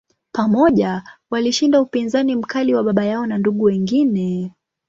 [0.31, 4.53] Pamoja, walishinda upinzani mkali wa baba yao na ndugu wengine.